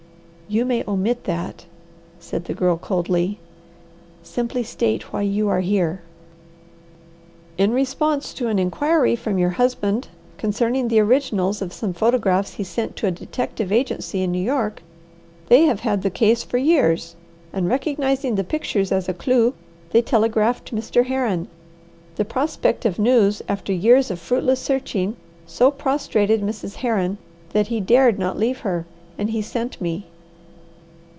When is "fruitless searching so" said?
24.19-25.71